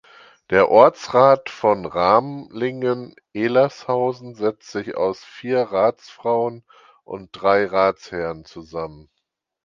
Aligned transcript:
Der 0.49 0.69
Ortsrat 0.71 1.51
von 1.51 1.85
Ramlingen-Ehlershausen 1.85 4.33
setzt 4.33 4.71
sich 4.71 4.97
aus 4.97 5.23
vier 5.23 5.59
Ratsfrauen 5.61 6.63
und 7.03 7.29
drei 7.33 7.67
Ratsherren 7.67 8.43
zusammen. 8.43 9.11